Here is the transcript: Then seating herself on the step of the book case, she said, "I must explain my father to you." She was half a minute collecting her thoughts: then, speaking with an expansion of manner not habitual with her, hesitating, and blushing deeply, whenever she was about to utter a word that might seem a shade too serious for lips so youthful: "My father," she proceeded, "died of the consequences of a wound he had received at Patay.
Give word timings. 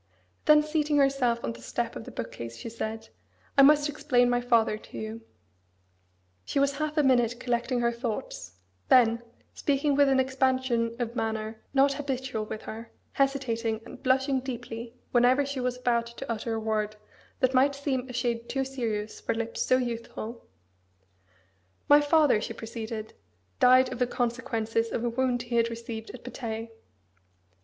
Then 0.45 0.63
seating 0.63 0.97
herself 0.97 1.43
on 1.43 1.53
the 1.53 1.61
step 1.61 1.95
of 1.95 2.05
the 2.05 2.11
book 2.11 2.31
case, 2.31 2.57
she 2.57 2.69
said, 2.69 3.09
"I 3.55 3.61
must 3.61 3.87
explain 3.87 4.31
my 4.31 4.41
father 4.41 4.75
to 4.75 4.97
you." 4.97 5.21
She 6.43 6.57
was 6.59 6.79
half 6.79 6.97
a 6.97 7.03
minute 7.03 7.39
collecting 7.39 7.81
her 7.81 7.91
thoughts: 7.91 8.53
then, 8.89 9.21
speaking 9.53 9.93
with 9.95 10.09
an 10.09 10.19
expansion 10.19 10.95
of 10.97 11.15
manner 11.15 11.61
not 11.75 11.93
habitual 11.93 12.45
with 12.45 12.63
her, 12.63 12.89
hesitating, 13.11 13.81
and 13.85 14.01
blushing 14.01 14.39
deeply, 14.39 14.95
whenever 15.11 15.45
she 15.45 15.59
was 15.59 15.77
about 15.77 16.07
to 16.07 16.27
utter 16.31 16.55
a 16.55 16.59
word 16.59 16.95
that 17.39 17.53
might 17.53 17.75
seem 17.75 18.09
a 18.09 18.13
shade 18.13 18.49
too 18.49 18.65
serious 18.65 19.19
for 19.21 19.35
lips 19.35 19.61
so 19.61 19.77
youthful: 19.77 20.47
"My 21.87 22.01
father," 22.01 22.41
she 22.41 22.53
proceeded, 22.53 23.13
"died 23.59 23.93
of 23.93 23.99
the 23.99 24.07
consequences 24.07 24.91
of 24.91 25.03
a 25.03 25.09
wound 25.09 25.43
he 25.43 25.57
had 25.57 25.69
received 25.69 26.09
at 26.09 26.23
Patay. 26.23 26.71